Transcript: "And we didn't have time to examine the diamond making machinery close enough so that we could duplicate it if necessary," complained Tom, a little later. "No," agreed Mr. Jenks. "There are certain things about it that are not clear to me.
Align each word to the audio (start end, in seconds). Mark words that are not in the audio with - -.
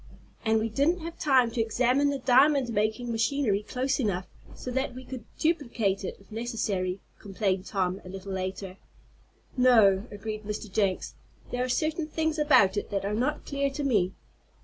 "And 0.43 0.57
we 0.59 0.67
didn't 0.67 1.01
have 1.01 1.19
time 1.19 1.51
to 1.51 1.61
examine 1.61 2.09
the 2.09 2.17
diamond 2.17 2.69
making 2.73 3.11
machinery 3.11 3.61
close 3.61 3.99
enough 3.99 4.25
so 4.55 4.71
that 4.71 4.95
we 4.95 5.05
could 5.05 5.25
duplicate 5.37 6.03
it 6.03 6.17
if 6.19 6.31
necessary," 6.31 7.01
complained 7.19 7.67
Tom, 7.67 8.01
a 8.03 8.09
little 8.09 8.31
later. 8.33 8.77
"No," 9.55 10.07
agreed 10.09 10.41
Mr. 10.43 10.71
Jenks. 10.71 11.13
"There 11.51 11.63
are 11.63 11.69
certain 11.69 12.07
things 12.07 12.39
about 12.39 12.77
it 12.77 12.89
that 12.89 13.05
are 13.05 13.13
not 13.13 13.45
clear 13.45 13.69
to 13.69 13.83
me. 13.83 14.15